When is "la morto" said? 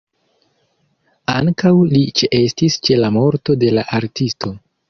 3.05-3.61